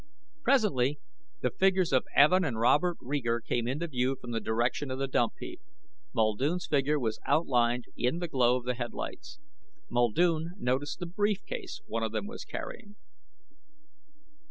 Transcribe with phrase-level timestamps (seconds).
[0.41, 0.99] Presently
[1.41, 5.07] the figures of Evin and Robert Reeger came into view from the direction of the
[5.07, 5.61] dump heap.
[6.11, 9.37] Muldoon's figure was outlined in the glow of the headlights.
[9.91, 12.95] Muldoon noticed the brief case one of them was carrying.